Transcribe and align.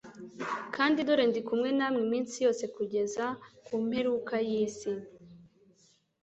kandi 0.75 0.97
dore 1.07 1.23
ndi 1.29 1.41
kumwe 1.47 1.69
namwe 1.77 1.99
iminsi 2.07 2.35
yose 2.45 2.63
kugeza 2.75 3.25
ku 3.65 3.73
mperuka 3.85 4.35
y'isi.» 4.49 4.91